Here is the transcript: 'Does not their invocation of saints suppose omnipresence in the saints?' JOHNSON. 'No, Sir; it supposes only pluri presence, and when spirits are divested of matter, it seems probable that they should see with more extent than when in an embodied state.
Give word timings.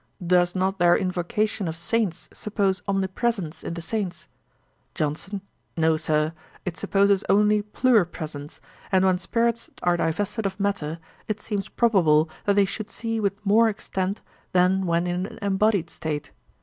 'Does 0.25 0.55
not 0.55 0.79
their 0.79 0.97
invocation 0.97 1.67
of 1.67 1.77
saints 1.77 2.27
suppose 2.33 2.81
omnipresence 2.87 3.63
in 3.63 3.75
the 3.75 3.83
saints?' 3.83 4.27
JOHNSON. 4.95 5.41
'No, 5.77 5.95
Sir; 5.95 6.33
it 6.65 6.75
supposes 6.75 7.23
only 7.29 7.61
pluri 7.61 8.07
presence, 8.11 8.59
and 8.91 9.05
when 9.05 9.19
spirits 9.19 9.69
are 9.83 9.97
divested 9.97 10.47
of 10.47 10.59
matter, 10.59 10.97
it 11.27 11.39
seems 11.39 11.69
probable 11.69 12.27
that 12.45 12.55
they 12.55 12.65
should 12.65 12.89
see 12.89 13.19
with 13.19 13.45
more 13.45 13.69
extent 13.69 14.23
than 14.53 14.87
when 14.87 15.05
in 15.05 15.27
an 15.27 15.37
embodied 15.39 15.91
state. 15.91 16.31